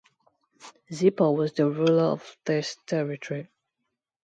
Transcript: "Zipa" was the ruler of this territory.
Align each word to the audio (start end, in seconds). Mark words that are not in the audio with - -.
"Zipa" 0.91 1.31
was 1.31 1.53
the 1.53 1.69
ruler 1.69 2.05
of 2.05 2.35
this 2.45 2.75
territory. 2.87 3.51